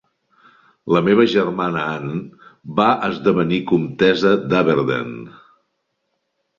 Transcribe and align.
La 0.95 1.01
seva 1.07 1.25
germana 1.33 1.83
Anne 1.99 2.23
va 2.81 2.89
esdevenir 3.11 3.63
comtessa 3.75 4.35
d'Aberdeen. 4.49 5.17